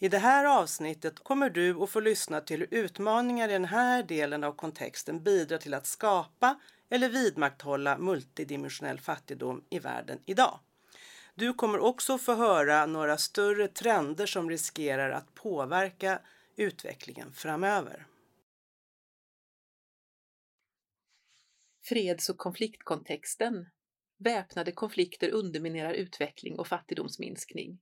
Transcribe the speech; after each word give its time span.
I 0.00 0.08
det 0.08 0.18
här 0.18 0.44
avsnittet 0.44 1.18
kommer 1.18 1.50
du 1.50 1.82
att 1.82 1.90
få 1.90 2.00
lyssna 2.00 2.40
till 2.40 2.60
hur 2.60 2.68
utmaningar 2.70 3.48
i 3.48 3.52
den 3.52 3.64
här 3.64 4.02
delen 4.02 4.44
av 4.44 4.52
kontexten 4.52 5.22
bidrar 5.22 5.58
till 5.58 5.74
att 5.74 5.86
skapa 5.86 6.60
eller 6.88 7.08
vidmakthålla 7.08 7.98
multidimensionell 7.98 9.00
fattigdom 9.00 9.64
i 9.70 9.78
världen 9.78 10.18
idag. 10.26 10.60
Du 11.34 11.54
kommer 11.54 11.78
också 11.78 12.18
få 12.18 12.34
höra 12.34 12.86
några 12.86 13.16
större 13.16 13.68
trender 13.68 14.26
som 14.26 14.50
riskerar 14.50 15.10
att 15.10 15.34
påverka 15.34 16.20
utvecklingen 16.56 17.32
framöver. 17.32 18.06
Freds 21.84 22.28
och 22.28 22.38
konfliktkontexten. 22.38 23.68
Väpnade 24.18 24.72
konflikter 24.72 25.30
underminerar 25.30 25.92
utveckling 25.92 26.58
och 26.58 26.66
fattigdomsminskning. 26.66 27.78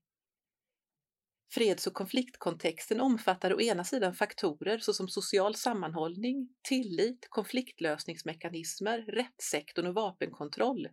Freds 1.49 1.87
och 1.87 1.95
konfliktkontexten 1.95 3.01
omfattar 3.01 3.55
å 3.55 3.61
ena 3.61 3.85
sidan 3.85 4.14
faktorer 4.14 4.79
såsom 4.79 5.09
social 5.09 5.54
sammanhållning, 5.54 6.49
tillit, 6.68 7.27
konfliktlösningsmekanismer, 7.29 8.99
rättssektorn 8.99 9.87
och 9.87 9.95
vapenkontroll 9.95 10.89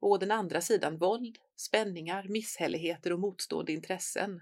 och 0.00 0.10
å 0.10 0.18
den 0.18 0.30
andra 0.30 0.60
sidan 0.60 0.98
våld, 0.98 1.38
spänningar, 1.56 2.28
misshälligheter 2.28 3.12
och 3.12 3.20
motstående 3.20 3.72
intressen. 3.72 4.40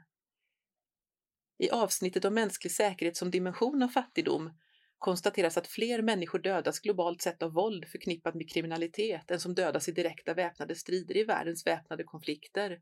I 1.58 1.70
avsnittet 1.70 2.24
om 2.24 2.34
mänsklig 2.34 2.72
säkerhet 2.72 3.16
som 3.16 3.30
dimension 3.30 3.82
av 3.82 3.88
fattigdom 3.88 4.50
konstateras 4.98 5.56
att 5.56 5.66
fler 5.66 6.02
människor 6.02 6.38
dödas 6.38 6.80
globalt 6.80 7.22
sett 7.22 7.42
av 7.42 7.52
våld 7.52 7.84
förknippat 7.88 8.34
med 8.34 8.50
kriminalitet 8.50 9.30
än 9.30 9.40
som 9.40 9.54
dödas 9.54 9.88
i 9.88 9.92
direkta 9.92 10.34
väpnade 10.34 10.74
strider 10.74 11.16
i 11.16 11.24
världens 11.24 11.66
väpnade 11.66 12.04
konflikter. 12.04 12.80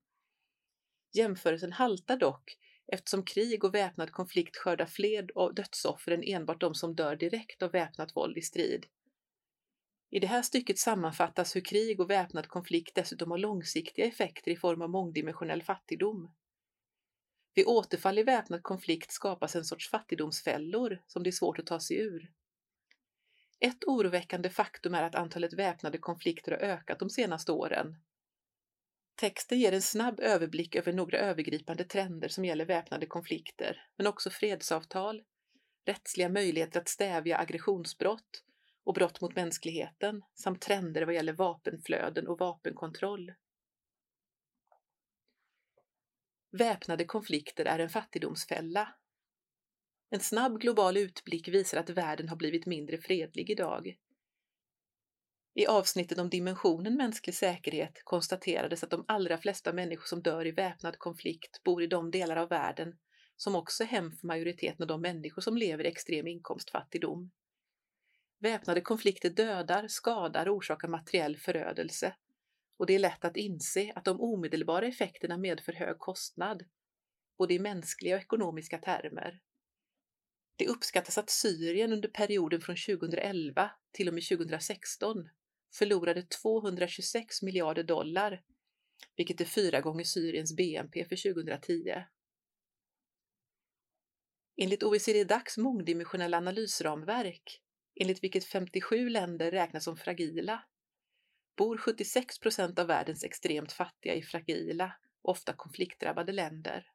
Jämförelsen 1.13 1.73
haltar 1.73 2.17
dock 2.17 2.57
eftersom 2.93 3.25
krig 3.25 3.65
och 3.65 3.75
väpnad 3.75 4.13
konflikt 4.13 4.57
skördar 4.57 4.87
fler 4.87 5.53
dödsoffer 5.53 6.13
än 6.13 6.23
enbart 6.23 6.61
de 6.61 6.75
som 6.75 6.95
dör 6.95 7.17
direkt 7.17 7.63
av 7.63 7.73
väpnat 7.73 8.17
våld 8.17 8.39
i 8.39 8.43
strid. 8.43 8.87
I 10.11 10.19
det 10.19 10.27
här 10.27 10.43
stycket 10.43 10.79
sammanfattas 10.79 11.57
hur 11.57 11.61
krig 11.61 12.01
och 12.01 12.11
väpnad 12.11 12.49
konflikt 12.49 12.95
dessutom 12.95 13.31
har 13.31 13.39
långsiktiga 13.39 14.07
effekter 14.07 14.51
i 14.51 14.57
form 14.57 14.83
av 14.83 14.91
mångdimensionell 14.91 15.63
fattigdom. 15.63 16.31
Vid 17.55 17.67
återfall 17.67 18.19
i 18.19 18.23
väpnad 18.23 18.63
konflikt 18.63 19.13
skapas 19.13 19.57
en 19.57 19.65
sorts 19.65 19.91
fattigdomsfällor 19.91 21.03
som 21.07 21.23
det 21.23 21.31
är 21.31 21.33
svårt 21.33 21.59
att 21.59 21.67
ta 21.67 21.81
sig 21.81 21.97
ur. 21.97 22.33
Ett 23.61 23.85
oroväckande 23.85 24.51
faktum 24.51 24.95
är 24.95 25.03
att 25.03 25.15
antalet 25.15 25.53
väpnade 25.53 25.99
konflikter 25.99 26.53
har 26.53 26.59
ökat 26.59 26.99
de 26.99 27.11
senaste 27.11 27.53
åren. 27.53 27.97
Texten 29.21 29.59
ger 29.59 29.73
en 29.73 29.83
snabb 29.83 30.21
överblick 30.21 30.75
över 30.77 30.93
några 30.93 31.19
övergripande 31.19 31.85
trender 31.85 32.29
som 32.29 32.45
gäller 32.45 32.65
väpnade 32.65 33.07
konflikter, 33.07 33.87
men 33.97 34.07
också 34.07 34.31
fredsavtal, 34.31 35.23
rättsliga 35.87 36.29
möjligheter 36.29 36.81
att 36.81 36.89
stävja 36.89 37.39
aggressionsbrott 37.39 38.45
och 38.85 38.95
brott 38.95 39.21
mot 39.21 39.37
mänskligheten 39.37 40.23
samt 40.35 40.61
trender 40.61 41.03
vad 41.03 41.15
gäller 41.15 41.33
vapenflöden 41.33 42.29
och 42.29 42.39
vapenkontroll. 42.39 43.33
Väpnade 46.51 47.05
konflikter 47.05 47.65
är 47.65 47.79
en 47.79 47.91
fattigdomsfälla. 47.91 48.95
En 50.11 50.21
snabb 50.21 50.61
global 50.61 50.97
utblick 50.97 51.49
visar 51.49 51.79
att 51.79 51.91
världen 51.91 52.29
har 52.29 52.37
blivit 52.37 52.67
mindre 52.67 52.99
fredlig 52.99 53.51
idag. 53.51 53.97
I 55.55 55.67
avsnittet 55.67 56.19
om 56.19 56.31
dimensionen 56.31 56.97
mänsklig 56.97 57.35
säkerhet 57.35 58.03
konstaterades 58.05 58.85
att 58.85 58.91
de 58.91 59.05
allra 59.09 59.39
flesta 59.39 59.73
människor 59.73 60.07
som 60.07 60.23
dör 60.23 60.47
i 60.47 60.51
väpnad 60.51 60.99
konflikt 60.99 61.63
bor 61.65 61.83
i 61.83 61.87
de 61.87 62.11
delar 62.11 62.37
av 62.37 62.49
världen 62.49 62.99
som 63.37 63.55
också 63.55 63.83
är 63.83 63.89
hem 63.89 64.13
för 64.13 64.27
majoriteten 64.27 64.83
av 64.83 64.87
de 64.87 65.01
människor 65.01 65.43
som 65.43 65.57
lever 65.57 65.85
i 65.85 65.89
extrem 65.89 66.27
inkomstfattigdom. 66.27 67.31
Väpnade 68.39 68.81
konflikter 68.81 69.31
dödar, 69.31 69.89
skadar 69.89 70.49
och 70.49 70.57
orsakar 70.57 70.89
materiell 70.89 71.37
förödelse 71.37 72.15
och 72.77 72.87
det 72.87 72.95
är 72.95 72.99
lätt 72.99 73.25
att 73.25 73.37
inse 73.37 73.93
att 73.95 74.05
de 74.05 74.21
omedelbara 74.21 74.87
effekterna 74.87 75.39
medför 75.39 75.73
hög 75.73 75.99
kostnad, 75.99 76.63
både 77.39 77.55
i 77.55 77.59
mänskliga 77.59 78.15
och 78.15 78.23
ekonomiska 78.23 78.79
termer. 78.79 79.41
Det 80.57 80.69
uppskattas 80.69 81.19
att 81.19 81.31
Syrien 81.31 81.93
under 81.93 82.09
perioden 82.09 82.61
från 82.61 82.77
2011 82.77 83.71
till 83.93 84.09
och 84.09 84.15
med 84.15 84.29
2016 84.29 85.29
förlorade 85.75 86.23
226 86.23 87.43
miljarder 87.43 87.83
dollar, 87.83 88.43
vilket 89.17 89.41
är 89.41 89.45
fyra 89.45 89.81
gånger 89.81 90.05
Syriens 90.05 90.57
BNP 90.57 91.05
för 91.05 91.33
2010. 91.35 92.05
Enligt 94.57 94.83
OECD-Dacs 94.83 95.59
mångdimensionella 95.59 96.37
analysramverk, 96.37 97.63
enligt 98.01 98.25
vilket 98.25 98.45
57 98.45 99.09
länder 99.09 99.51
räknas 99.51 99.85
som 99.85 99.97
fragila, 99.97 100.65
bor 101.57 101.77
76 101.77 102.39
procent 102.39 102.79
av 102.79 102.87
världens 102.87 103.25
extremt 103.25 103.73
fattiga 103.73 104.15
i 104.15 104.23
fragila, 104.23 104.93
ofta 105.23 105.53
konfliktdrabbade 105.53 106.33
länder. 106.33 106.87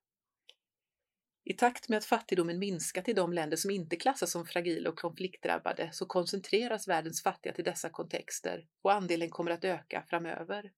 I 1.48 1.54
takt 1.54 1.90
med 1.90 1.98
att 1.98 2.06
fattigdomen 2.06 2.60
minskat 2.60 3.10
i 3.10 3.14
de 3.14 3.34
länder 3.34 3.58
som 3.58 3.72
inte 3.72 3.96
klassas 3.96 4.32
som 4.32 4.46
fragila 4.46 4.90
och 4.90 5.00
konfliktdrabbade 5.00 5.90
så 5.94 6.06
koncentreras 6.06 6.88
världens 6.88 7.24
fattiga 7.24 7.54
till 7.54 7.64
dessa 7.64 7.90
kontexter 7.90 8.68
och 8.82 8.94
andelen 8.94 9.30
kommer 9.30 9.52
att 9.52 9.64
öka 9.64 10.04
framöver. 10.10 10.72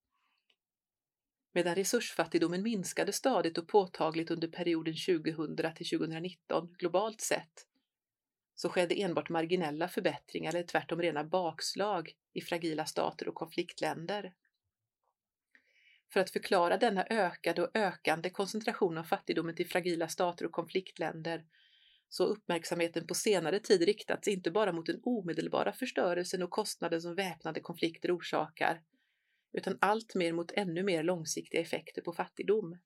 Medan 1.54 1.76
resursfattigdomen 1.76 2.64
minskade 2.64 3.14
stadigt 3.14 3.58
och 3.58 3.68
påtagligt 3.68 4.32
under 4.32 4.48
perioden 4.48 4.94
2000 4.94 5.56
till 5.76 5.90
2019 5.90 6.76
globalt 6.80 7.22
sett 7.22 7.68
så 8.56 8.70
skedde 8.70 9.02
enbart 9.02 9.30
marginella 9.30 9.88
förbättringar 9.88 10.50
eller 10.50 10.64
tvärtom 10.64 11.02
rena 11.02 11.24
bakslag 11.24 12.12
i 12.34 12.42
fragila 12.42 12.86
stater 12.86 13.28
och 13.28 13.36
konfliktländer. 13.36 14.34
För 16.14 16.20
att 16.20 16.30
förklara 16.30 16.78
denna 16.78 17.06
ökade 17.10 17.62
och 17.62 17.72
ökande 17.74 18.30
koncentration 18.30 18.98
av 18.98 19.04
fattigdomen 19.04 19.56
till 19.56 19.70
fragila 19.70 20.08
stater 20.08 20.46
och 20.46 20.52
konfliktländer 20.52 21.46
så 22.10 22.24
har 22.24 22.32
uppmärksamheten 22.32 23.08
på 23.08 23.14
senare 23.14 23.60
tid 23.60 23.82
riktats 23.82 24.28
inte 24.28 24.52
bara 24.52 24.72
mot 24.72 24.86
den 24.86 25.00
omedelbara 25.04 25.74
förstörelsen 25.74 26.44
och 26.44 26.50
kostnaden 26.50 27.02
som 27.02 27.16
väpnade 27.16 27.60
konflikter 27.60 28.18
orsakar, 28.18 28.82
utan 29.54 29.78
allt 29.82 30.16
mer 30.16 30.34
mot 30.34 30.52
ännu 30.52 30.84
mer 30.84 31.04
långsiktiga 31.04 31.62
effekter 31.62 32.02
på 32.02 32.14
fattigdom. 32.14 32.78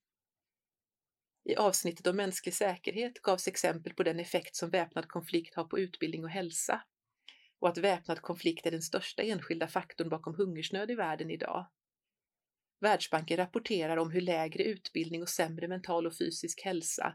I 1.44 1.56
avsnittet 1.56 2.08
om 2.08 2.16
mänsklig 2.16 2.54
säkerhet 2.54 3.22
gavs 3.22 3.48
exempel 3.48 3.94
på 3.94 4.04
den 4.04 4.20
effekt 4.20 4.56
som 4.56 4.70
väpnad 4.70 5.08
konflikt 5.08 5.56
har 5.56 5.64
på 5.64 5.80
utbildning 5.80 6.24
och 6.24 6.30
hälsa 6.30 6.84
och 7.60 7.70
att 7.70 7.78
väpnad 7.78 8.22
konflikt 8.22 8.66
är 8.66 8.72
den 8.72 8.82
största 8.82 9.22
enskilda 9.22 9.68
faktorn 9.68 10.10
bakom 10.10 10.36
hungersnöd 10.36 10.92
i 10.92 10.96
världen 10.96 11.32
idag. 11.32 11.68
Världsbanken 12.82 13.38
rapporterar 13.38 13.98
om 13.98 14.12
hur 14.12 14.22
lägre 14.22 14.64
utbildning 14.64 15.22
och 15.22 15.30
sämre 15.30 15.68
mental 15.68 16.08
och 16.08 16.18
fysisk 16.18 16.62
hälsa, 16.66 17.14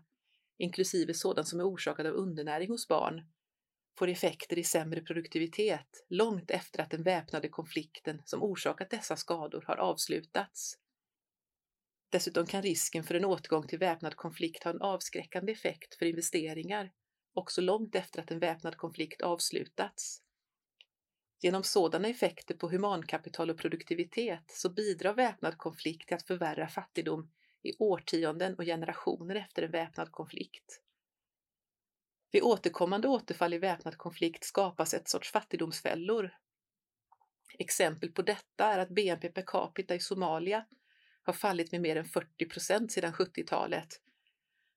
inklusive 0.59 1.15
sådant 1.15 1.49
som 1.49 1.61
är 1.61 1.65
orsakad 1.65 2.07
av 2.07 2.15
undernäring 2.15 2.69
hos 2.69 2.89
barn, 2.89 3.23
får 3.99 4.09
effekter 4.09 4.59
i 4.59 4.65
sämre 4.65 5.01
produktivitet 5.01 6.05
långt 6.09 6.51
efter 6.51 6.83
att 6.83 6.91
den 6.91 7.03
väpnade 7.03 7.49
konflikten 7.49 8.23
som 8.25 8.43
orsakat 8.43 8.91
dessa 8.91 9.17
skador 9.17 9.65
har 9.67 9.77
avslutats. 9.77 10.79
Dessutom 12.11 12.47
kan 12.47 12.63
risken 12.63 13.05
för 13.05 13.15
en 13.15 13.25
återgång 13.25 13.67
till 13.67 13.79
väpnad 13.79 14.17
konflikt 14.17 14.65
ha 14.65 14.71
en 14.71 14.83
avskräckande 14.83 15.53
effekt 15.53 15.95
för 15.95 16.07
investeringar, 16.07 16.93
också 17.35 17.61
långt 17.61 17.95
efter 17.95 18.23
att 18.23 18.31
en 18.31 18.39
väpnad 18.39 18.77
konflikt 18.77 19.23
avslutats. 19.23 20.26
Genom 21.41 21.63
sådana 21.63 22.09
effekter 22.09 22.55
på 22.55 22.69
humankapital 22.69 23.51
och 23.51 23.59
produktivitet 23.59 24.45
så 24.51 24.69
bidrar 24.69 25.15
väpnad 25.15 25.59
konflikt 25.59 26.09
till 26.09 26.17
att 26.17 26.27
förvärra 26.27 26.69
fattigdom 26.69 27.31
i 27.63 27.73
årtionden 27.79 28.55
och 28.55 28.65
generationer 28.65 29.35
efter 29.35 29.63
en 29.63 29.71
väpnad 29.71 30.13
konflikt. 30.13 30.81
Vid 32.31 32.43
återkommande 32.43 33.09
återfall 33.09 33.55
i 33.55 33.59
väpnad 33.59 33.97
konflikt 33.97 34.45
skapas 34.45 34.95
ett 34.95 35.09
sorts 35.09 35.33
fattigdomsfällor. 35.33 36.31
Exempel 37.59 38.13
på 38.13 38.23
detta 38.23 38.65
är 38.65 38.79
att 38.79 38.89
BNP 38.89 39.29
per 39.29 39.43
capita 39.47 39.95
i 39.95 40.01
Somalia 40.01 40.67
har 41.23 41.33
fallit 41.33 41.73
med 41.73 41.81
mer 41.81 41.97
än 41.97 42.05
40 42.05 42.49
procent 42.49 42.93
sedan 42.93 43.13
70-talet 43.13 44.01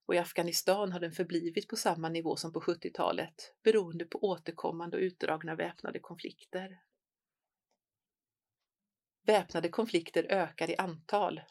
och 0.10 0.16
i 0.16 0.18
Afghanistan 0.18 0.92
har 0.92 1.00
den 1.00 1.12
förblivit 1.12 1.68
på 1.68 1.76
samma 1.76 2.10
nivå 2.10 2.36
som 2.36 2.54
på 2.54 2.60
70-talet 2.60 3.54
beroende 3.64 4.06
på 4.06 4.24
återkommande 4.24 4.98
och 4.98 5.02
utdragna 5.02 5.56
väpnade 5.56 6.00
konflikter. 6.00 6.82
Väpnade 9.26 9.70
konflikter 9.70 10.24
ökar 10.24 10.70
i 10.70 10.76
antal. 10.76 11.42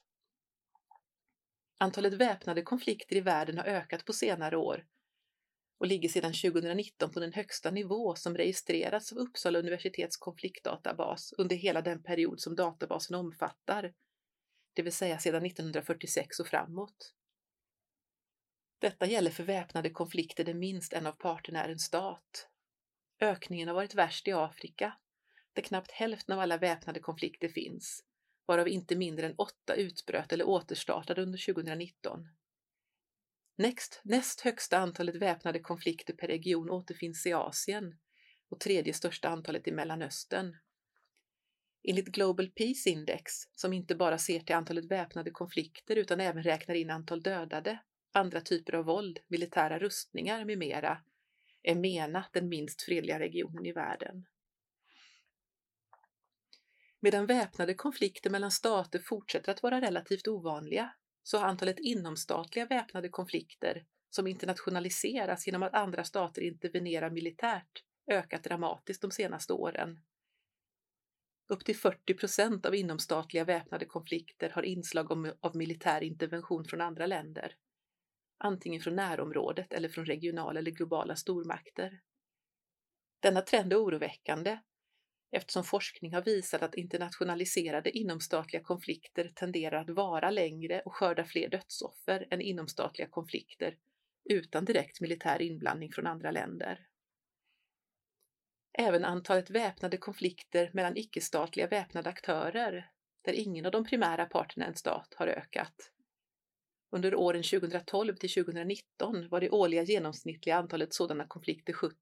Antalet 1.78 2.12
väpnade 2.12 2.62
konflikter 2.62 3.16
i 3.16 3.20
världen 3.20 3.58
har 3.58 3.64
ökat 3.64 4.04
på 4.04 4.12
senare 4.12 4.56
år 4.56 4.86
och 5.78 5.86
ligger 5.86 6.08
sedan 6.08 6.32
2019 6.32 7.12
på 7.12 7.20
den 7.20 7.32
högsta 7.32 7.70
nivå 7.70 8.14
som 8.14 8.36
registrerats 8.36 9.12
av 9.12 9.18
Uppsala 9.18 9.58
universitets 9.58 10.16
konfliktdatabas 10.16 11.32
under 11.38 11.56
hela 11.56 11.82
den 11.82 12.02
period 12.02 12.40
som 12.40 12.56
databasen 12.56 13.16
omfattar, 13.16 13.94
det 14.74 14.82
vill 14.82 14.92
säga 14.92 15.18
sedan 15.18 15.46
1946 15.46 16.40
och 16.40 16.46
framåt. 16.46 17.14
Detta 18.78 19.06
gäller 19.06 19.30
för 19.30 19.44
väpnade 19.44 19.90
konflikter 19.90 20.44
där 20.44 20.54
minst 20.54 20.92
en 20.92 21.06
av 21.06 21.12
parterna 21.12 21.64
är 21.64 21.68
en 21.68 21.78
stat. 21.78 22.48
Ökningen 23.20 23.68
har 23.68 23.74
varit 23.74 23.94
värst 23.94 24.28
i 24.28 24.32
Afrika, 24.32 24.98
där 25.52 25.62
knappt 25.62 25.90
hälften 25.90 26.34
av 26.34 26.40
alla 26.40 26.58
väpnade 26.58 27.00
konflikter 27.00 27.48
finns, 27.48 28.04
varav 28.46 28.68
inte 28.68 28.96
mindre 28.96 29.26
än 29.26 29.34
åtta 29.34 29.74
utbröt 29.74 30.32
eller 30.32 30.48
återstartade 30.48 31.22
under 31.22 31.52
2019. 31.52 32.28
Next, 33.56 34.00
näst 34.04 34.40
högsta 34.40 34.78
antalet 34.78 35.16
väpnade 35.16 35.60
konflikter 35.60 36.14
per 36.14 36.26
region 36.26 36.70
återfinns 36.70 37.26
i 37.26 37.32
Asien 37.32 37.98
och 38.48 38.60
tredje 38.60 38.94
största 38.94 39.28
antalet 39.28 39.68
i 39.68 39.72
Mellanöstern. 39.72 40.56
Enligt 41.82 42.06
Global 42.08 42.50
Peace 42.50 42.90
Index, 42.90 43.32
som 43.54 43.72
inte 43.72 43.94
bara 43.94 44.18
ser 44.18 44.40
till 44.40 44.54
antalet 44.54 44.84
väpnade 44.84 45.30
konflikter 45.30 45.96
utan 45.96 46.20
även 46.20 46.42
räknar 46.42 46.74
in 46.74 46.90
antal 46.90 47.22
dödade, 47.22 47.78
andra 48.12 48.40
typer 48.40 48.74
av 48.74 48.84
våld, 48.84 49.18
militära 49.28 49.78
rustningar 49.78 50.44
med 50.44 50.58
mera, 50.58 51.02
är 51.62 51.74
MENA 51.74 52.24
den 52.32 52.48
minst 52.48 52.82
fredliga 52.82 53.18
regionen 53.18 53.66
i 53.66 53.72
världen. 53.72 54.26
Medan 57.00 57.26
väpnade 57.26 57.74
konflikter 57.74 58.30
mellan 58.30 58.50
stater 58.50 58.98
fortsätter 58.98 59.52
att 59.52 59.62
vara 59.62 59.80
relativt 59.80 60.28
ovanliga 60.28 60.94
så 61.22 61.38
har 61.38 61.48
antalet 61.48 61.78
inomstatliga 61.78 62.66
väpnade 62.66 63.08
konflikter 63.08 63.84
som 64.10 64.26
internationaliseras 64.26 65.46
genom 65.46 65.62
att 65.62 65.74
andra 65.74 66.04
stater 66.04 66.42
intervenerar 66.42 67.10
militärt 67.10 67.84
ökat 68.10 68.44
dramatiskt 68.44 69.02
de 69.02 69.10
senaste 69.10 69.52
åren. 69.52 70.02
Upp 71.48 71.64
till 71.64 71.76
40 71.76 72.14
procent 72.14 72.66
av 72.66 72.74
inomstatliga 72.74 73.44
väpnade 73.44 73.84
konflikter 73.84 74.50
har 74.50 74.62
inslag 74.62 75.34
av 75.40 75.56
militär 75.56 76.02
intervention 76.02 76.64
från 76.64 76.80
andra 76.80 77.06
länder, 77.06 77.56
antingen 78.38 78.80
från 78.80 78.96
närområdet 78.96 79.72
eller 79.72 79.88
från 79.88 80.06
regionala 80.06 80.60
eller 80.60 80.70
globala 80.70 81.16
stormakter. 81.16 82.00
Denna 83.20 83.40
trend 83.40 83.72
är 83.72 83.84
oroväckande 83.84 84.58
eftersom 85.30 85.64
forskning 85.64 86.14
har 86.14 86.22
visat 86.22 86.62
att 86.62 86.74
internationaliserade 86.74 87.90
inomstatliga 87.90 88.62
konflikter 88.62 89.32
tenderar 89.34 89.80
att 89.80 89.90
vara 89.90 90.30
längre 90.30 90.80
och 90.80 90.94
skörda 90.94 91.24
fler 91.24 91.48
dödsoffer 91.48 92.28
än 92.30 92.40
inomstatliga 92.40 93.08
konflikter 93.08 93.76
utan 94.24 94.64
direkt 94.64 95.00
militär 95.00 95.42
inblandning 95.42 95.92
från 95.92 96.06
andra 96.06 96.30
länder. 96.30 96.86
Även 98.72 99.04
antalet 99.04 99.50
väpnade 99.50 99.96
konflikter 99.96 100.70
mellan 100.72 100.96
icke-statliga 100.96 101.66
väpnade 101.66 102.10
aktörer, 102.10 102.90
där 103.22 103.32
ingen 103.32 103.66
av 103.66 103.72
de 103.72 103.84
primära 103.84 104.26
parterna 104.26 104.64
är 104.64 104.68
en 104.68 104.76
stat, 104.76 105.14
har 105.16 105.26
ökat. 105.26 105.92
Under 106.90 107.14
åren 107.14 107.42
2012 107.42 108.16
till 108.16 108.30
2019 108.30 109.28
var 109.28 109.40
det 109.40 109.50
årliga 109.50 109.82
genomsnittliga 109.82 110.56
antalet 110.56 110.94
sådana 110.94 111.26
konflikter 111.26 111.72
70 111.72 111.96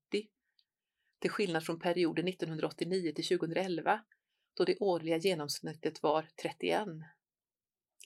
till 1.19 1.31
skillnad 1.31 1.65
från 1.65 1.81
perioden 1.81 2.29
1989 2.29 3.12
till 3.12 3.38
2011 3.38 4.00
då 4.56 4.65
det 4.65 4.77
årliga 4.81 5.17
genomsnittet 5.17 6.03
var 6.03 6.29
31. 6.43 6.88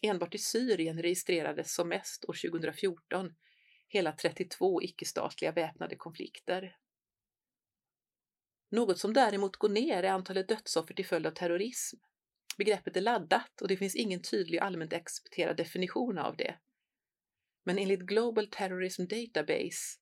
Enbart 0.03 0.35
i 0.35 0.39
Syrien 0.39 1.03
registrerades 1.03 1.75
som 1.75 1.89
mest 1.89 2.25
år 2.25 2.51
2014 2.51 3.35
hela 3.89 4.13
32 4.13 4.83
icke-statliga 4.83 5.53
väpnade 5.53 5.97
konflikter. 5.97 6.77
Något 8.71 8.99
som 8.99 9.13
däremot 9.13 9.57
går 9.57 9.69
ner 9.69 10.03
är 10.03 10.11
antalet 10.11 10.49
dödsoffer 10.49 10.95
till 10.95 11.07
följd 11.07 11.27
av 11.27 11.31
terrorism. 11.31 11.97
Begreppet 12.57 12.97
är 12.97 13.01
laddat 13.01 13.61
och 13.61 13.69
det 13.69 13.77
finns 13.77 13.97
ingen 13.97 14.23
tydlig 14.23 14.59
allmänt 14.59 14.93
accepterad 14.93 15.57
definition 15.57 16.19
av 16.19 16.37
det. 16.37 16.59
Men 17.71 17.79
enligt 17.79 18.01
Global 18.01 18.47
Terrorism 18.47 19.03
Database 19.07 19.99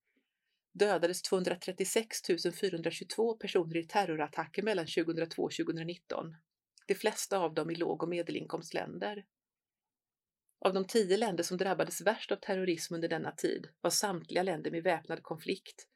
dödades 0.73 1.23
236 1.23 2.17
422 2.61 3.37
personer 3.37 3.77
i 3.77 3.85
terrorattacker 3.85 4.63
mellan 4.63 4.87
2002 4.87 5.43
och 5.43 5.53
2019, 5.53 6.37
de 6.87 6.95
flesta 6.95 7.39
av 7.39 7.55
dem 7.55 7.71
i 7.71 7.75
låg 7.75 8.03
och 8.03 8.09
medelinkomstländer. 8.09 9.25
Av 10.61 10.75
de 10.75 10.87
tio 10.87 11.17
länder 11.17 11.45
som 11.45 11.57
drabbades 11.57 12.01
värst 12.01 12.33
av 12.33 12.37
terrorism 12.37 12.95
under 12.95 13.09
denna 13.09 13.33
tid 13.33 13.69
var 13.81 13.91
samtliga 13.91 14.43
länder 14.43 14.71
med 14.71 14.83
väpnad 14.83 15.23
konflikt 15.23 15.89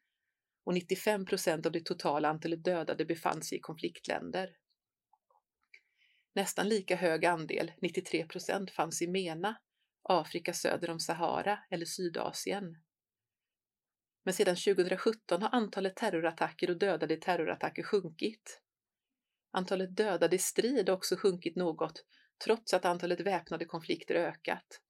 och 0.64 0.74
95 0.74 1.26
procent 1.26 1.66
av 1.66 1.72
det 1.72 1.84
totala 1.84 2.28
antalet 2.28 2.64
dödade 2.64 3.04
befann 3.04 3.42
sig 3.42 3.58
i 3.58 3.60
konfliktländer. 3.60 4.56
Nästan 6.34 6.68
lika 6.68 6.96
hög 6.96 7.24
andel, 7.24 7.72
93 7.82 8.26
procent, 8.26 8.70
fanns 8.70 9.02
i 9.02 9.06
MENA, 9.06 9.56
Afrika 10.02 10.52
söder 10.54 10.90
om 10.90 11.00
Sahara 11.00 11.58
eller 11.70 11.86
Sydasien. 11.86 12.76
Men 14.24 14.34
sedan 14.34 14.56
2017 14.56 15.42
har 15.42 15.50
antalet 15.52 15.96
terrorattacker 15.96 16.70
och 16.70 16.78
dödade 16.78 17.14
i 17.14 17.20
terrorattacker 17.20 17.82
sjunkit. 17.82 18.60
Antalet 19.50 19.96
dödade 19.96 20.36
i 20.36 20.38
strid 20.38 20.88
har 20.88 20.96
också 20.96 21.16
sjunkit 21.16 21.56
något, 21.56 22.04
trots 22.44 22.74
att 22.74 22.84
antalet 22.84 23.20
väpnade 23.20 23.64
konflikter 23.64 24.14
ökat. 24.14 24.80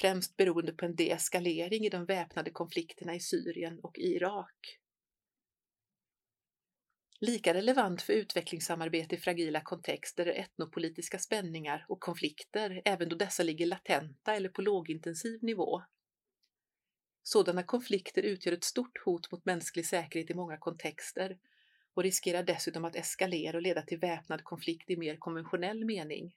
Främst 0.00 0.36
beroende 0.36 0.72
på 0.72 0.84
en 0.84 0.96
deeskalering 0.96 1.84
i 1.84 1.88
de 1.88 2.04
väpnade 2.04 2.50
konflikterna 2.50 3.14
i 3.14 3.20
Syrien 3.20 3.80
och 3.80 3.98
Irak. 3.98 4.79
Lika 7.22 7.54
relevant 7.54 8.02
för 8.02 8.12
utvecklingssamarbete 8.12 9.14
i 9.14 9.18
fragila 9.18 9.60
kontexter 9.60 10.26
är 10.26 10.40
etnopolitiska 10.40 11.18
spänningar 11.18 11.86
och 11.88 12.00
konflikter, 12.00 12.82
även 12.84 13.08
då 13.08 13.16
dessa 13.16 13.42
ligger 13.42 13.66
latenta 13.66 14.34
eller 14.34 14.48
på 14.48 14.62
lågintensiv 14.62 15.38
nivå. 15.42 15.82
Sådana 17.22 17.62
konflikter 17.62 18.22
utgör 18.22 18.52
ett 18.52 18.64
stort 18.64 18.98
hot 19.04 19.32
mot 19.32 19.44
mänsklig 19.44 19.86
säkerhet 19.86 20.30
i 20.30 20.34
många 20.34 20.58
kontexter 20.58 21.38
och 21.94 22.02
riskerar 22.02 22.42
dessutom 22.42 22.84
att 22.84 22.96
eskalera 22.96 23.56
och 23.56 23.62
leda 23.62 23.82
till 23.82 23.98
väpnad 23.98 24.44
konflikt 24.44 24.90
i 24.90 24.96
mer 24.96 25.16
konventionell 25.16 25.84
mening. 25.84 26.34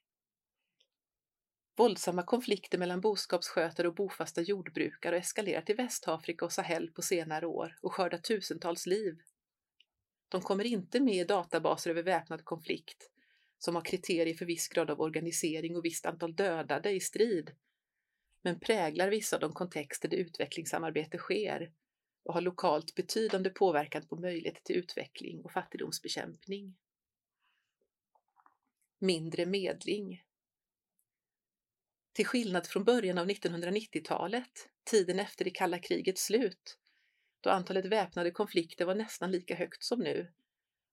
Våldsamma 1.76 2.24
konflikter 2.24 2.78
mellan 2.78 3.02
boskapsskötare 3.02 3.88
och 3.88 3.96
bofasta 3.96 4.42
jordbrukare 4.42 5.16
har 5.16 5.20
eskalerat 5.20 5.70
i 5.70 5.74
Västafrika 5.74 6.46
och 6.46 6.52
Sahel 6.52 6.92
på 6.92 7.02
senare 7.02 7.46
år 7.46 7.78
och 7.82 7.94
skördat 7.94 8.24
tusentals 8.24 8.86
liv. 8.86 9.18
De 10.34 10.42
kommer 10.42 10.64
inte 10.64 11.00
med 11.00 11.16
i 11.16 11.24
databaser 11.24 11.90
över 11.90 12.04
väpnad 12.04 12.46
konflikt, 12.46 13.10
som 13.58 13.76
har 13.76 13.82
kriterier 13.82 14.34
för 14.34 14.46
viss 14.46 14.68
grad 14.68 14.90
av 14.90 15.02
organisering 15.02 15.76
och 15.78 15.86
visst 15.86 16.06
antal 16.06 16.36
dödade 16.36 16.92
i 16.92 17.00
strid, 17.00 17.56
men 18.42 18.60
präglar 18.60 19.10
vissa 19.10 19.36
av 19.36 19.40
de 19.40 19.54
kontexter 19.54 20.10
där 20.10 20.18
utvecklingssamarbete 20.18 21.18
sker 21.18 21.72
och 22.24 22.34
har 22.34 22.42
lokalt 22.42 22.96
betydande 22.96 23.50
påverkan 23.50 24.08
på 24.08 24.16
möjligheter 24.16 24.62
till 24.64 24.76
utveckling 24.76 25.42
och 25.42 25.52
fattigdomsbekämpning. 25.52 26.76
Mindre 29.00 29.46
medling 29.46 30.24
Till 32.14 32.26
skillnad 32.26 32.68
från 32.68 32.84
början 32.84 33.18
av 33.18 33.28
1990-talet, 33.28 34.70
tiden 34.84 35.20
efter 35.20 35.46
det 35.46 35.52
kalla 35.52 35.80
krigets 35.80 36.26
slut, 36.26 36.78
då 37.44 37.50
antalet 37.50 37.86
väpnade 37.86 38.32
konflikter 38.32 38.86
var 38.86 38.96
nästan 38.96 39.32
lika 39.32 39.56
högt 39.56 39.84
som 39.84 40.00
nu, 40.00 40.32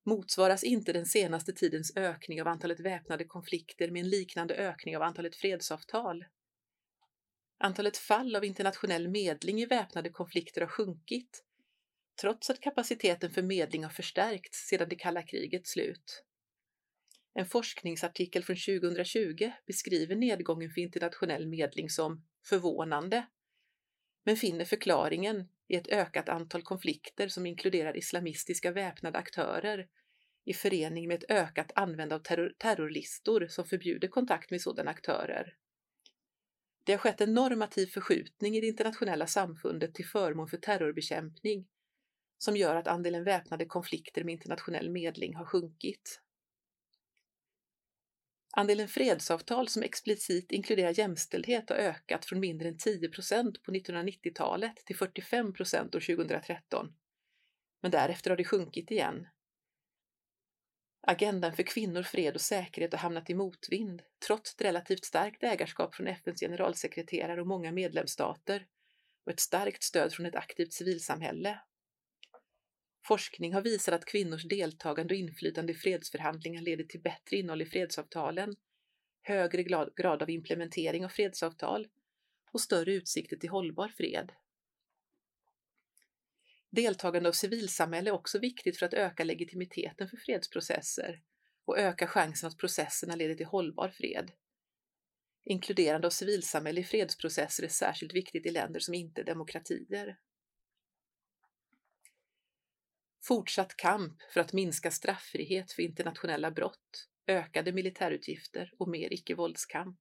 motsvaras 0.05 0.65
inte 0.65 0.93
den 0.93 1.07
senaste 1.07 1.53
tidens 1.53 1.97
ökning 1.97 2.41
av 2.41 2.49
antalet 2.49 2.81
väpnade 2.81 3.25
konflikter 3.25 3.91
med 3.91 4.01
en 4.01 4.09
liknande 4.09 4.55
ökning 4.55 4.97
av 4.97 5.03
antalet 5.03 5.37
fredsavtal. 5.37 6.25
Antalet 7.59 7.97
fall 7.97 8.37
av 8.37 8.45
internationell 8.45 9.09
medling 9.09 9.61
i 9.61 9.67
väpnade 9.67 10.11
konflikter 10.11 10.61
har 10.61 10.69
sjunkit, 10.69 11.45
trots 12.21 12.51
att 12.51 12.61
kapaciteten 12.61 13.31
för 13.31 13.43
medling 13.43 13.85
har 13.85 13.91
förstärkts 13.91 14.59
sedan 14.69 14.89
det 14.89 14.97
kalla 14.97 15.23
krigets 15.23 15.71
slut. 15.71 16.25
En 17.35 17.47
forskningsartikel 17.47 18.45
från 18.45 18.57
2020 18.57 19.53
beskriver 19.67 20.17
nedgången 20.17 20.71
för 20.71 20.81
internationell 20.81 21.47
medling 21.47 21.91
som 21.91 22.27
förvånande, 22.45 23.27
men 24.25 24.37
finner 24.37 24.65
förklaringen 24.65 25.49
i 25.71 25.77
ett 25.77 25.89
ökat 25.89 26.29
antal 26.29 26.63
konflikter 26.63 27.29
som 27.29 27.47
inkluderar 27.47 27.97
islamistiska 27.97 28.73
väpnade 28.73 29.19
aktörer 29.19 29.89
i 30.45 30.55
förening 30.55 31.09
med 31.09 31.23
ett 31.23 31.31
ökat 31.31 31.73
användande 31.75 32.15
av 32.15 32.19
terror 32.19 32.55
terrorlistor 32.59 33.47
som 33.49 33.65
förbjuder 33.65 34.09
kontakt 34.09 34.51
med 34.51 34.61
sådana 34.61 34.91
aktörer. 34.91 35.55
Det 36.85 36.93
har 36.93 36.99
skett 36.99 37.21
en 37.21 37.35
normativ 37.35 37.87
förskjutning 37.87 38.57
i 38.57 38.61
det 38.61 38.67
internationella 38.67 39.27
samfundet 39.27 39.95
till 39.95 40.07
förmån 40.07 40.49
för 40.49 40.57
terrorbekämpning 40.57 41.67
som 42.39 42.57
gör 42.57 42.77
att 42.77 42.87
andelen 42.87 43.25
väpnade 43.25 43.65
konflikter 43.65 44.25
med 44.25 44.33
internationell 44.33 44.91
medling 44.91 45.35
har 45.35 45.45
sjunkit. 45.45 46.21
Andelen 48.53 48.89
fredsavtal 48.89 49.69
som 49.69 49.83
explicit 49.83 50.53
inkluderar 50.53 50.99
jämställdhet 50.99 51.71
har 51.71 51.77
ökat 51.77 52.25
från 52.25 52.41
mindre 52.41 52.69
än 52.69 52.79
10 52.79 53.09
på 53.09 53.73
1990-talet 53.73 54.77
till 54.77 54.97
45 54.97 55.47
år 55.47 56.01
2013. 56.01 56.93
Men 57.83 57.91
därefter 57.91 58.31
har 58.31 58.37
det 58.37 58.45
sjunkit 58.45 58.91
igen. 58.91 59.27
Agendan 61.03 61.53
för 61.53 61.63
kvinnor, 61.63 62.03
fred 62.03 62.35
och 62.35 62.41
säkerhet 62.41 62.93
har 62.93 62.99
hamnat 62.99 63.31
i 63.31 63.35
motvind, 63.35 64.03
trots 64.27 64.55
ett 64.55 64.63
relativt 64.63 65.05
starkt 65.05 65.43
ägarskap 65.43 65.95
från 65.95 66.07
FNs 66.07 66.41
generalsekreterare 66.41 67.41
och 67.41 67.47
många 67.47 67.73
medlemsstater, 67.73 68.67
och 69.25 69.33
ett 69.33 69.41
starkt 69.41 69.83
stöd 69.83 70.13
från 70.13 70.27
ett 70.27 70.37
aktivt 70.37 70.73
civilsamhälle. 70.73 71.61
Forskning 73.03 73.55
har 73.55 73.63
visat 73.63 73.95
att 73.95 74.05
kvinnors 74.05 74.45
deltagande 74.45 75.15
och 75.15 75.19
inflytande 75.19 75.73
i 75.73 75.77
fredsförhandlingar 75.77 76.63
leder 76.63 76.85
till 76.85 77.01
bättre 77.01 77.37
innehåll 77.37 77.63
i 77.63 77.67
fredsavtalen, 77.67 78.57
högre 79.23 79.63
grad 79.97 80.23
av 80.23 80.31
implementering 80.31 81.05
av 81.05 81.09
fredsavtal 81.09 81.89
och 82.53 82.61
större 82.61 82.95
utsikter 82.95 83.37
till 83.37 83.51
hållbar 83.51 83.89
fred. 83.89 84.33
Deltagande 86.71 87.29
av 87.29 87.33
civilsamhälle 87.33 88.11
är 88.11 88.15
också 88.15 88.39
viktigt 88.39 88.79
för 88.79 88.87
att 88.87 88.95
öka 88.95 89.25
legitimiteten 89.25 90.09
för 90.09 90.17
fredsprocesser 90.17 91.23
och 91.65 91.79
öka 91.79 92.07
chansen 92.07 92.49
att 92.49 92.59
processerna 92.59 93.17
leder 93.17 93.35
till 93.35 93.47
hållbar 93.47 93.89
fred. 93.89 94.33
Inkluderande 95.45 96.07
av 96.07 96.11
civilsamhälle 96.11 96.81
i 96.81 96.85
fredsprocesser 96.85 97.65
är 97.65 97.69
särskilt 97.69 98.15
viktigt 98.15 98.47
i 98.47 98.51
länder 98.51 98.81
som 98.81 98.95
inte 98.95 99.21
är 99.21 99.25
demokratier. 99.25 100.19
Fortsatt 103.23 103.77
kamp 103.77 104.23
för 104.33 104.41
att 104.41 104.53
minska 104.53 104.91
strafffrihet 104.91 105.73
för 105.73 105.83
internationella 105.83 106.51
brott, 106.51 107.09
ökade 107.27 107.73
militärutgifter 107.73 108.73
och 108.79 108.89
mer 108.89 109.13
icke-våldskamp. 109.13 109.99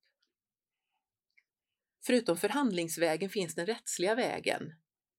Förutom 2.05 2.37
förhandlingsvägen 2.37 3.29
finns 3.29 3.55
den 3.55 3.65
rättsliga 3.65 4.15
vägen, 4.15 4.73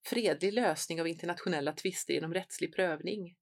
fredlig 0.06 0.52
lösning 0.52 1.00
av 1.00 1.08
internationella 1.08 1.72
tvister 1.72 2.14
genom 2.14 2.34
rättslig 2.34 2.74
prövning. 2.74 3.36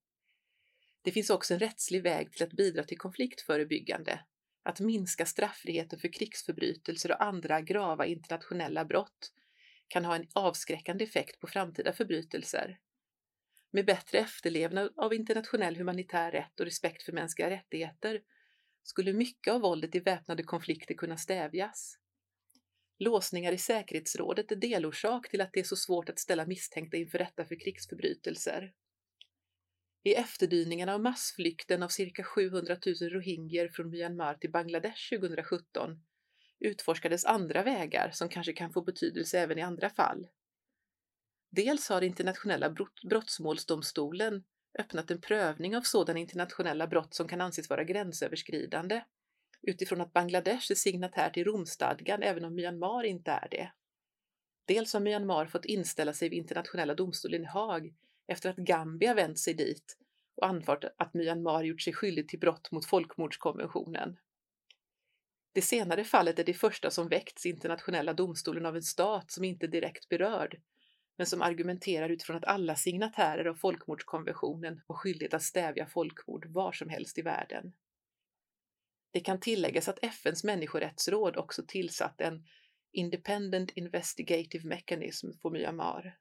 Det 1.02 1.12
finns 1.12 1.30
också 1.30 1.54
en 1.54 1.60
rättslig 1.60 2.02
väg 2.02 2.32
till 2.32 2.42
att 2.42 2.52
bidra 2.52 2.84
till 2.84 2.98
konfliktförebyggande, 2.98 4.20
att 4.62 4.80
minska 4.80 5.26
straffriheten 5.26 5.98
för 5.98 6.12
krigsförbrytelser 6.12 7.10
och 7.10 7.22
andra 7.22 7.60
grava 7.60 8.06
internationella 8.06 8.84
brott 8.84 9.32
kan 9.88 10.04
ha 10.04 10.16
en 10.16 10.28
avskräckande 10.32 11.04
effekt 11.04 11.40
på 11.40 11.46
framtida 11.46 11.92
förbrytelser. 11.92 12.78
Med 13.70 13.86
bättre 13.86 14.18
efterlevnad 14.18 14.92
av 14.96 15.14
internationell 15.14 15.76
humanitär 15.76 16.30
rätt 16.30 16.60
och 16.60 16.66
respekt 16.66 17.02
för 17.02 17.12
mänskliga 17.12 17.50
rättigheter 17.50 18.20
skulle 18.82 19.12
mycket 19.12 19.52
av 19.52 19.60
våldet 19.60 19.94
i 19.94 20.00
väpnade 20.00 20.42
konflikter 20.42 20.94
kunna 20.94 21.16
stävjas. 21.16 21.98
Låsningar 22.98 23.52
i 23.52 23.58
säkerhetsrådet 23.58 24.52
är 24.52 24.56
delorsak 24.56 25.30
till 25.30 25.40
att 25.40 25.52
det 25.52 25.60
är 25.60 25.64
så 25.64 25.76
svårt 25.76 26.08
att 26.08 26.18
ställa 26.18 26.46
misstänkta 26.46 26.96
inför 26.96 27.18
rätta 27.18 27.44
för 27.44 27.60
krigsförbrytelser. 27.60 28.72
I 30.02 30.14
efterdyningarna 30.14 30.94
av 30.94 31.00
massflykten 31.00 31.82
av 31.82 31.88
cirka 31.88 32.24
700 32.24 32.76
000 33.00 33.10
rohingyer 33.10 33.68
från 33.68 33.90
Myanmar 33.90 34.34
till 34.34 34.50
Bangladesh 34.50 35.18
2017 35.18 36.02
utforskades 36.60 37.24
andra 37.24 37.62
vägar 37.62 38.10
som 38.10 38.28
kanske 38.28 38.52
kan 38.52 38.72
få 38.72 38.82
betydelse 38.82 39.38
även 39.38 39.58
i 39.58 39.62
andra 39.62 39.90
fall. 39.90 40.26
Dels 41.50 41.88
har 41.88 42.02
Internationella 42.02 42.74
brottmålsdomstolen 43.04 44.44
öppnat 44.78 45.10
en 45.10 45.20
prövning 45.20 45.76
av 45.76 45.82
sådana 45.82 46.18
internationella 46.18 46.86
brott 46.86 47.14
som 47.14 47.28
kan 47.28 47.40
anses 47.40 47.70
vara 47.70 47.84
gränsöverskridande 47.84 49.04
utifrån 49.62 50.00
att 50.00 50.12
Bangladesh 50.12 50.72
är 50.72 50.74
signatär 50.74 51.30
till 51.30 51.44
Romstadgan 51.44 52.22
även 52.22 52.44
om 52.44 52.54
Myanmar 52.54 53.04
inte 53.04 53.30
är 53.30 53.48
det. 53.50 53.72
Dels 54.64 54.92
har 54.92 55.00
Myanmar 55.00 55.46
fått 55.46 55.64
inställa 55.64 56.12
sig 56.12 56.28
vid 56.28 56.38
internationella 56.38 56.94
domstolen 56.94 57.42
i 57.42 57.46
Haag 57.46 57.94
efter 58.26 58.50
att 58.50 58.56
Gambia 58.56 59.14
vänt 59.14 59.38
sig 59.38 59.54
dit 59.54 59.96
och 60.34 60.46
anfört 60.46 60.84
att 60.96 61.14
Myanmar 61.14 61.62
gjort 61.62 61.82
sig 61.82 61.92
skyldig 61.92 62.28
till 62.28 62.38
brott 62.38 62.70
mot 62.70 62.86
folkmordskonventionen. 62.86 64.16
Det 65.52 65.62
senare 65.62 66.04
fallet 66.04 66.38
är 66.38 66.44
det 66.44 66.54
första 66.54 66.90
som 66.90 67.08
väckts 67.08 67.46
i 67.46 67.48
internationella 67.48 68.12
domstolen 68.12 68.66
av 68.66 68.76
en 68.76 68.82
stat 68.82 69.30
som 69.30 69.44
inte 69.44 69.66
är 69.66 69.68
direkt 69.68 70.08
berörd, 70.08 70.60
men 71.18 71.26
som 71.26 71.42
argumenterar 71.42 72.08
utifrån 72.08 72.36
att 72.36 72.44
alla 72.44 72.76
signatärer 72.76 73.44
av 73.44 73.54
folkmordskonventionen 73.54 74.80
har 74.86 74.94
skyldighet 74.94 75.34
att 75.34 75.42
stävja 75.42 75.86
folkmord 75.86 76.46
var 76.46 76.72
som 76.72 76.88
helst 76.88 77.18
i 77.18 77.22
världen. 77.22 77.72
Det 79.10 79.20
kan 79.20 79.40
tilläggas 79.40 79.88
att 79.88 80.04
FNs 80.04 80.44
människorättsråd 80.44 81.36
också 81.36 81.62
tillsatt 81.68 82.20
en 82.20 82.46
Independent 82.92 83.70
Investigative 83.70 84.68
Mechanism 84.68 85.30
för 85.42 85.50
Myanmar. 85.50 86.18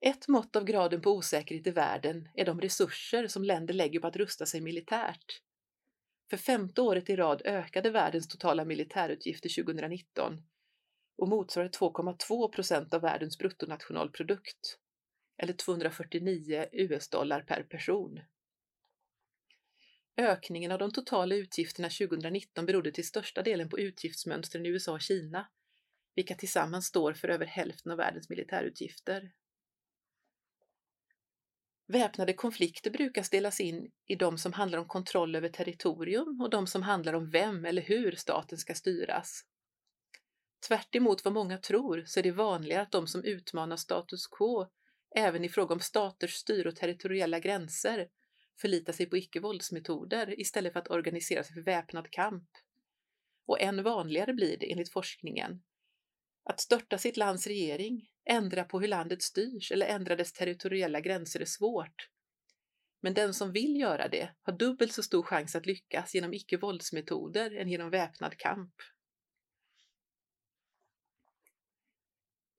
Ett 0.00 0.28
mått 0.28 0.56
av 0.56 0.64
graden 0.64 1.00
på 1.00 1.10
osäkerhet 1.10 1.66
i 1.66 1.70
världen 1.70 2.28
är 2.34 2.44
de 2.44 2.60
resurser 2.60 3.28
som 3.28 3.44
länder 3.44 3.74
lägger 3.74 4.00
på 4.00 4.06
att 4.06 4.16
rusta 4.16 4.46
sig 4.46 4.60
militärt. 4.60 5.42
För 6.30 6.36
femte 6.36 6.80
året 6.80 7.10
i 7.10 7.16
rad 7.16 7.42
ökade 7.44 7.90
världens 7.90 8.28
totala 8.28 8.64
militärutgifter 8.64 9.64
2019 9.64 10.42
och 11.20 11.28
motsvarar 11.28 11.68
2,2 11.68 12.48
procent 12.48 12.94
av 12.94 13.00
världens 13.00 13.38
bruttonationalprodukt, 13.38 14.78
eller 15.42 15.52
249 15.52 16.66
US-dollar 16.72 17.40
per 17.40 17.62
person. 17.62 18.20
Ökningen 20.16 20.72
av 20.72 20.78
de 20.78 20.92
totala 20.92 21.34
utgifterna 21.34 21.88
2019 21.88 22.66
berodde 22.66 22.92
till 22.92 23.06
största 23.06 23.42
delen 23.42 23.68
på 23.68 23.78
utgiftsmönstren 23.78 24.66
i 24.66 24.68
USA 24.68 24.92
och 24.92 25.00
Kina, 25.00 25.48
vilka 26.14 26.34
tillsammans 26.34 26.86
står 26.86 27.12
för 27.12 27.28
över 27.28 27.46
hälften 27.46 27.92
av 27.92 27.98
världens 27.98 28.28
militärutgifter. 28.28 29.32
Väpnade 31.86 32.32
konflikter 32.32 32.90
brukar 32.90 33.30
delas 33.30 33.60
in 33.60 33.90
i 34.06 34.14
de 34.14 34.38
som 34.38 34.52
handlar 34.52 34.78
om 34.78 34.88
kontroll 34.88 35.36
över 35.36 35.48
territorium 35.48 36.40
och 36.40 36.50
de 36.50 36.66
som 36.66 36.82
handlar 36.82 37.12
om 37.12 37.30
vem 37.30 37.64
eller 37.64 37.82
hur 37.82 38.12
staten 38.12 38.58
ska 38.58 38.74
styras. 38.74 39.44
Tvärt 40.68 40.94
emot 40.94 41.24
vad 41.24 41.34
många 41.34 41.58
tror 41.58 42.04
så 42.06 42.20
är 42.20 42.22
det 42.22 42.30
vanligare 42.30 42.82
att 42.82 42.92
de 42.92 43.06
som 43.06 43.24
utmanar 43.24 43.76
status 43.76 44.26
quo, 44.26 44.66
även 45.16 45.44
i 45.44 45.48
fråga 45.48 45.74
om 45.74 45.80
staters 45.80 46.34
styre 46.34 46.68
och 46.68 46.76
territoriella 46.76 47.40
gränser, 47.40 48.08
förlitar 48.60 48.92
sig 48.92 49.06
på 49.06 49.16
icke-våldsmetoder 49.16 50.40
istället 50.40 50.72
för 50.72 50.80
att 50.80 50.90
organisera 50.90 51.44
sig 51.44 51.54
för 51.54 51.62
väpnad 51.62 52.10
kamp. 52.10 52.48
Och 53.46 53.60
än 53.60 53.82
vanligare 53.82 54.34
blir 54.34 54.56
det 54.56 54.72
enligt 54.72 54.92
forskningen 54.92 55.62
att 56.44 56.60
störta 56.60 56.98
sitt 56.98 57.16
lands 57.16 57.46
regering, 57.46 58.08
ändra 58.24 58.64
på 58.64 58.80
hur 58.80 58.88
landet 58.88 59.22
styrs 59.22 59.72
eller 59.72 59.86
ändra 59.86 60.16
dess 60.16 60.32
territoriella 60.32 61.00
gränser 61.00 61.40
är 61.40 61.44
svårt. 61.44 62.08
Men 63.02 63.14
den 63.14 63.34
som 63.34 63.52
vill 63.52 63.80
göra 63.80 64.08
det 64.08 64.30
har 64.42 64.52
dubbelt 64.52 64.92
så 64.92 65.02
stor 65.02 65.22
chans 65.22 65.56
att 65.56 65.66
lyckas 65.66 66.14
genom 66.14 66.34
icke-våldsmetoder 66.34 67.56
än 67.56 67.68
genom 67.68 67.90
väpnad 67.90 68.36
kamp. 68.36 68.74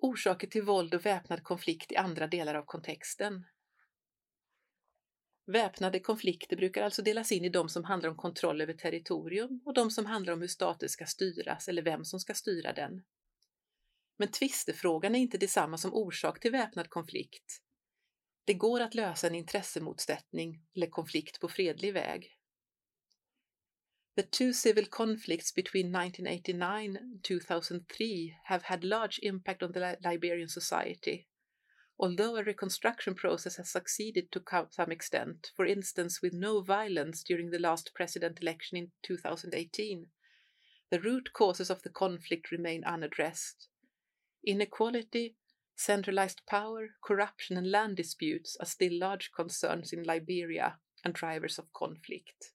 Orsaker 0.02 0.48
till 0.48 0.64
våld 0.64 0.94
och 0.94 1.06
väpnad 1.06 1.44
konflikt 1.44 1.92
i 1.92 1.96
andra 1.96 2.28
delar 2.28 2.56
av 2.56 2.66
kontexten. 2.66 3.46
Väpnade 5.46 6.00
konflikter 6.00 6.58
brukar 6.58 6.84
alltså 6.84 7.02
delas 7.02 7.32
in 7.32 7.46
i 7.46 7.50
de 7.50 7.70
som 7.70 7.84
handlar 7.84 8.10
om 8.10 8.16
kontroll 8.16 8.62
över 8.62 8.74
territorium 8.74 9.62
och 9.66 9.74
de 9.74 9.92
som 9.92 10.06
handlar 10.06 10.34
om 10.34 10.42
hur 10.42 10.48
stater 10.48 10.88
ska 10.88 11.06
styras 11.06 11.68
eller 11.68 11.82
vem 11.82 12.06
som 12.06 12.20
ska 12.20 12.34
styra 12.34 12.74
den. 12.74 13.04
Men 14.18 14.28
tvistefrågan 14.28 15.16
är 15.16 15.20
inte 15.20 15.38
detsamma 15.38 15.78
som 15.78 15.94
orsak 15.94 16.40
till 16.40 16.52
väpnad 16.52 16.90
konflikt. 16.90 17.62
Det 18.46 18.54
går 18.54 18.80
att 18.80 18.96
lösa 18.96 19.28
en 19.28 19.36
intressemotsättning 19.36 20.64
eller 20.76 20.88
konflikt 20.88 21.40
på 21.40 21.48
fredlig 21.48 21.94
väg. 21.94 22.38
The 24.22 24.28
two 24.28 24.54
civil 24.54 24.86
conflicts 24.86 25.52
between 25.52 25.92
1989 25.92 26.96
and 26.96 27.24
2003 27.24 28.36
have 28.44 28.62
had 28.62 28.84
large 28.84 29.20
impact 29.24 29.64
on 29.64 29.72
the 29.72 29.98
Liberian 30.04 30.48
society. 30.48 31.28
Although 31.98 32.36
a 32.36 32.44
reconstruction 32.44 33.16
process 33.16 33.56
has 33.56 33.72
succeeded 33.72 34.32
to 34.32 34.44
some 34.70 34.92
extent, 34.92 35.50
for 35.56 35.66
instance 35.66 36.22
with 36.22 36.34
no 36.34 36.62
violence 36.62 37.24
during 37.24 37.50
the 37.50 37.58
last 37.58 37.96
president 37.96 38.44
election 38.44 38.78
in 38.78 38.92
2018, 39.02 40.06
the 40.92 41.00
root 41.00 41.34
causes 41.34 41.72
of 41.72 41.82
the 41.82 41.90
conflict 41.90 42.52
remain 42.52 42.84
unaddressed. 42.84 43.70
Inequality, 44.46 45.36
centralized 45.76 46.46
power, 46.46 46.90
corruption, 47.04 47.58
and 47.58 47.72
land 47.72 47.98
disputes 47.98 48.56
are 48.60 48.68
still 48.68 49.00
large 49.00 49.32
concerns 49.32 49.92
in 49.92 50.04
Liberia 50.04 50.78
and 51.04 51.16
drivers 51.16 51.58
of 51.58 51.74
conflict. 51.74 52.52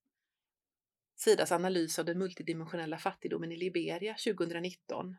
Sidas 1.17 1.53
analys 1.53 1.99
av 1.99 2.05
den 2.05 2.19
multidimensionella 2.19 2.99
fattigdomen 2.99 3.53
i 3.53 3.57
Liberia 3.57 4.17
2019. 4.25 5.17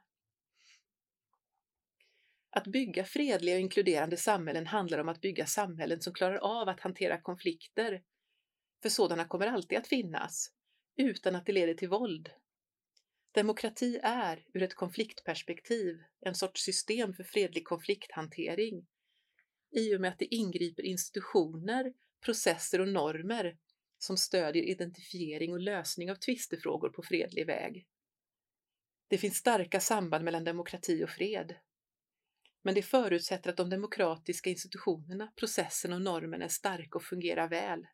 Att 2.50 2.68
bygga 2.68 3.04
fredliga 3.04 3.56
och 3.56 3.62
inkluderande 3.62 4.18
samhällen 4.18 4.68
handlar 4.68 5.00
om 5.00 5.10
att 5.10 5.22
bygga 5.22 5.46
samhällen 5.46 6.02
som 6.02 6.14
klarar 6.14 6.38
av 6.38 6.70
att 6.70 6.80
hantera 6.80 7.22
konflikter, 7.22 8.04
för 8.82 8.90
sådana 8.90 9.26
kommer 9.26 9.48
alltid 9.48 9.78
att 9.78 9.88
finnas, 9.88 10.52
utan 10.96 11.36
att 11.36 11.46
det 11.46 11.52
leder 11.52 11.74
till 11.74 11.90
våld. 11.90 12.30
Demokrati 13.32 14.00
är, 14.04 14.46
ur 14.54 14.64
ett 14.64 14.76
konfliktperspektiv, 14.76 16.04
en 16.22 16.36
sorts 16.36 16.62
system 16.62 17.14
för 17.14 17.24
fredlig 17.24 17.66
konflikthantering 17.66 18.88
i 19.72 19.96
och 19.96 20.02
med 20.02 20.10
att 20.10 20.20
det 20.20 20.36
ingriper 20.36 20.84
institutioner, 20.84 21.94
processer 22.26 22.82
och 22.82 22.88
normer 22.88 23.58
som 24.08 24.18
stödjer 24.18 24.64
identifiering 24.64 25.54
och 25.54 25.60
lösning 25.60 26.12
av 26.12 26.16
tvistefrågor 26.16 26.90
på 26.90 27.04
fredlig 27.04 27.46
väg. 27.46 27.88
Det 29.08 29.18
finns 29.18 29.38
starka 29.38 29.80
samband 29.80 30.26
mellan 30.26 30.44
demokrati 30.44 31.04
och 31.04 31.10
fred. 31.10 31.56
Men 32.62 32.76
det 32.76 32.82
förutsätter 32.82 33.50
att 33.50 33.58
de 33.58 33.70
demokratiska 33.70 34.50
institutionerna, 34.50 35.32
processen 35.36 35.94
och 35.94 36.02
normerna 36.02 36.46
är 36.46 36.50
starka 36.50 36.98
och 36.98 37.04
fungerar 37.04 37.50
väl. 37.50 37.88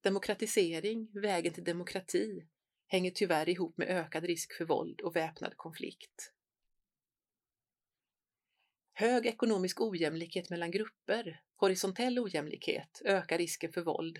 Demokratisering, 0.00 1.20
vägen 1.20 1.52
till 1.52 1.64
demokrati, 1.64 2.46
hänger 2.86 3.10
tyvärr 3.10 3.48
ihop 3.48 3.76
med 3.76 3.88
ökad 3.88 4.24
risk 4.24 4.52
för 4.56 4.64
våld 4.64 5.00
och 5.00 5.16
väpnad 5.16 5.56
konflikt. 5.56 6.32
Hög 8.92 9.26
ekonomisk 9.26 9.80
ojämlikhet 9.80 10.50
mellan 10.50 10.70
grupper, 10.70 11.42
horisontell 11.56 12.18
ojämlikhet, 12.18 13.02
ökar 13.04 13.38
risken 13.38 13.72
för 13.72 13.82
våld. 13.82 14.18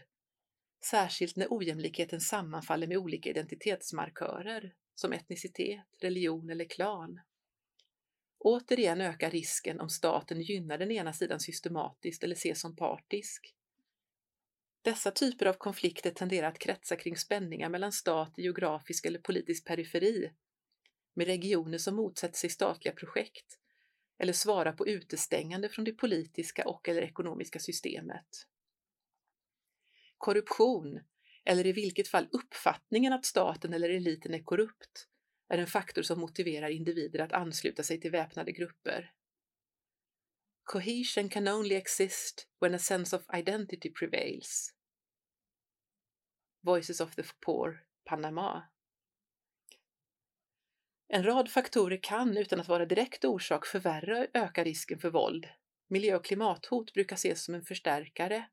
Särskilt 0.90 1.36
när 1.36 1.46
ojämlikheten 1.50 2.20
sammanfaller 2.20 2.86
med 2.86 2.96
olika 2.96 3.30
identitetsmarkörer 3.30 4.74
som 4.94 5.12
etnicitet, 5.12 5.84
religion 6.00 6.50
eller 6.50 6.64
klan. 6.64 7.20
Återigen 8.38 9.00
ökar 9.00 9.30
risken 9.30 9.80
om 9.80 9.88
staten 9.88 10.40
gynnar 10.42 10.78
den 10.78 10.90
ena 10.90 11.12
sidan 11.12 11.40
systematiskt 11.40 12.24
eller 12.24 12.34
ses 12.34 12.60
som 12.60 12.76
partisk. 12.76 13.54
Dessa 14.82 15.10
typer 15.10 15.46
av 15.46 15.54
konflikter 15.54 16.10
tenderar 16.10 16.48
att 16.48 16.58
kretsa 16.58 16.96
kring 16.96 17.16
spänningar 17.16 17.68
mellan 17.68 17.92
stat, 17.92 18.32
geografisk 18.36 19.06
eller 19.06 19.18
politisk 19.18 19.66
periferi, 19.66 20.30
med 21.14 21.26
regioner 21.26 21.78
som 21.78 21.96
motsätter 21.96 22.38
sig 22.38 22.50
statliga 22.50 22.94
projekt 22.94 23.58
eller 24.18 24.32
svarar 24.32 24.72
på 24.72 24.86
utestängande 24.88 25.68
från 25.68 25.84
det 25.84 25.92
politiska 25.92 26.68
och 26.68 26.88
eller 26.88 27.02
ekonomiska 27.02 27.58
systemet. 27.58 28.46
Korruption, 30.24 31.00
eller 31.44 31.66
i 31.66 31.72
vilket 31.72 32.08
fall 32.08 32.28
uppfattningen 32.32 33.12
att 33.12 33.24
staten 33.24 33.72
eller 33.72 33.90
eliten 33.90 34.34
är 34.34 34.42
korrupt, 34.42 35.08
är 35.48 35.58
en 35.58 35.66
faktor 35.66 36.02
som 36.02 36.20
motiverar 36.20 36.68
individer 36.68 37.18
att 37.18 37.32
ansluta 37.32 37.82
sig 37.82 38.00
till 38.00 38.10
väpnade 38.10 38.52
grupper. 38.52 39.12
Cohesion 40.62 41.28
can 41.28 41.48
only 41.48 41.74
exist 41.74 42.48
when 42.60 42.74
a 42.74 42.78
sense 42.78 43.16
of 43.16 43.22
identity 43.34 43.92
prevails. 43.92 44.74
Voices 46.62 47.00
of 47.00 47.14
the 47.14 47.24
Poor, 47.46 47.84
Panama. 48.04 48.62
En 51.08 51.24
rad 51.24 51.50
faktorer 51.50 51.98
kan, 52.02 52.36
utan 52.36 52.60
att 52.60 52.68
vara 52.68 52.86
direkt 52.86 53.24
orsak, 53.24 53.66
förvärra 53.66 54.18
och 54.18 54.26
öka 54.34 54.64
risken 54.64 54.98
för 54.98 55.10
våld. 55.10 55.46
Miljö 55.88 56.16
och 56.16 56.24
klimathot 56.24 56.92
brukar 56.92 57.16
ses 57.16 57.44
som 57.44 57.54
en 57.54 57.64
förstärkare, 57.64 58.48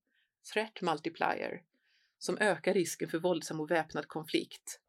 threat 0.54 0.82
multiplier, 0.82 1.64
som 2.18 2.38
ökar 2.38 2.74
risken 2.74 3.10
för 3.10 3.20
våldsam 3.20 3.60
och 3.60 3.72
väpnad 3.72 4.08
konflikt. 4.08 4.80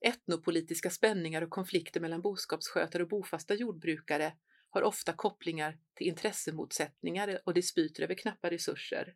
Etnopolitiska 0.00 0.90
spänningar 0.90 1.42
och 1.42 1.50
konflikter 1.50 2.00
mellan 2.00 2.20
boskapsskötare 2.20 3.02
och 3.02 3.08
bofasta 3.08 3.54
jordbrukare 3.54 4.32
har 4.70 4.82
ofta 4.82 5.12
kopplingar 5.12 5.78
till 5.94 6.06
intressemotsättningar 6.06 7.40
och 7.44 7.54
dispyter 7.54 8.02
över 8.02 8.14
knappa 8.14 8.50
resurser. 8.50 9.14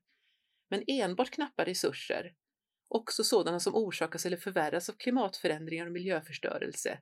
Men 0.69 0.85
enbart 0.87 1.31
knappa 1.31 1.65
resurser, 1.65 2.35
också 2.89 3.25
sådana 3.25 3.61
som 3.61 3.75
orsakas 3.75 4.27
eller 4.27 4.37
förvärras 4.37 4.89
av 4.89 4.93
klimatförändringar 4.93 5.87
och 5.87 5.93
miljöförstörelse, 5.93 6.99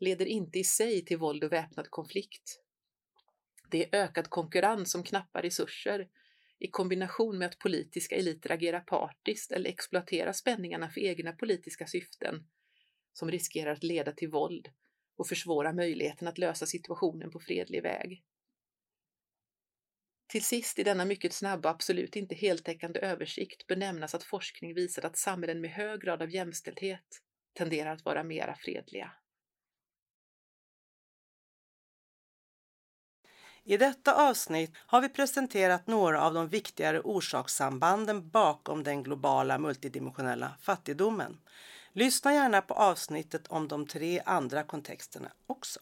leder 0.00 0.26
inte 0.26 0.58
i 0.58 0.64
sig 0.64 1.04
till 1.04 1.18
våld 1.18 1.44
och 1.44 1.52
väpnad 1.52 1.90
konflikt. 1.90 2.60
Det 3.70 3.84
är 3.84 4.02
ökad 4.02 4.30
konkurrens 4.30 4.94
om 4.94 5.02
knappa 5.02 5.42
resurser 5.42 6.08
i 6.58 6.68
kombination 6.68 7.38
med 7.38 7.46
att 7.46 7.58
politiska 7.58 8.16
eliter 8.16 8.52
agerar 8.52 8.80
partiskt 8.80 9.52
eller 9.52 9.70
exploaterar 9.70 10.32
spänningarna 10.32 10.90
för 10.90 11.00
egna 11.00 11.32
politiska 11.32 11.86
syften 11.86 12.46
som 13.12 13.30
riskerar 13.30 13.72
att 13.72 13.82
leda 13.82 14.12
till 14.12 14.30
våld 14.30 14.68
och 15.16 15.28
försvåra 15.28 15.72
möjligheten 15.72 16.28
att 16.28 16.38
lösa 16.38 16.66
situationen 16.66 17.30
på 17.30 17.40
fredlig 17.40 17.82
väg. 17.82 18.24
Till 20.26 20.44
sist 20.44 20.78
i 20.78 20.82
denna 20.82 21.04
mycket 21.04 21.32
snabba 21.32 21.68
och 21.68 21.74
absolut 21.74 22.16
inte 22.16 22.34
heltäckande 22.34 23.00
översikt 23.00 23.66
bör 23.66 23.76
nämnas 23.76 24.14
att 24.14 24.24
forskning 24.24 24.74
visar 24.74 25.04
att 25.04 25.16
samhällen 25.16 25.60
med 25.60 25.70
hög 25.70 26.00
grad 26.00 26.22
av 26.22 26.30
jämställdhet 26.30 27.22
tenderar 27.52 27.92
att 27.92 28.04
vara 28.04 28.24
mera 28.24 28.56
fredliga. 28.56 29.12
I 33.68 33.76
detta 33.76 34.28
avsnitt 34.28 34.72
har 34.76 35.00
vi 35.00 35.08
presenterat 35.08 35.86
några 35.86 36.22
av 36.22 36.34
de 36.34 36.48
viktigare 36.48 37.00
orsakssambanden 37.00 38.28
bakom 38.28 38.82
den 38.82 39.02
globala 39.02 39.58
multidimensionella 39.58 40.52
fattigdomen. 40.60 41.38
Lyssna 41.92 42.34
gärna 42.34 42.62
på 42.62 42.74
avsnittet 42.74 43.46
om 43.48 43.68
de 43.68 43.86
tre 43.86 44.22
andra 44.24 44.62
kontexterna 44.62 45.28
också. 45.46 45.80